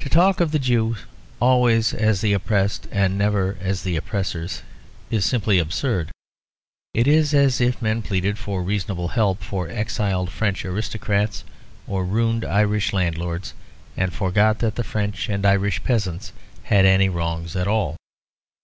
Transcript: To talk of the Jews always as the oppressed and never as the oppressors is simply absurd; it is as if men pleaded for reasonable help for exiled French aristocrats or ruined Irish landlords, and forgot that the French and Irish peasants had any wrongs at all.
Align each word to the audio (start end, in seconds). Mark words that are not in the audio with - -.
To 0.00 0.08
talk 0.08 0.40
of 0.40 0.50
the 0.50 0.58
Jews 0.58 0.98
always 1.38 1.94
as 1.94 2.20
the 2.20 2.32
oppressed 2.32 2.88
and 2.90 3.16
never 3.16 3.56
as 3.60 3.84
the 3.84 3.94
oppressors 3.94 4.62
is 5.08 5.24
simply 5.24 5.60
absurd; 5.60 6.10
it 6.92 7.06
is 7.06 7.32
as 7.32 7.60
if 7.60 7.80
men 7.80 8.02
pleaded 8.02 8.38
for 8.40 8.64
reasonable 8.64 9.06
help 9.14 9.40
for 9.44 9.68
exiled 9.68 10.32
French 10.32 10.64
aristocrats 10.64 11.44
or 11.86 12.04
ruined 12.04 12.44
Irish 12.44 12.92
landlords, 12.92 13.54
and 13.96 14.12
forgot 14.12 14.58
that 14.58 14.74
the 14.74 14.82
French 14.82 15.28
and 15.28 15.46
Irish 15.46 15.84
peasants 15.84 16.32
had 16.64 16.84
any 16.84 17.08
wrongs 17.08 17.54
at 17.54 17.68
all. 17.68 17.94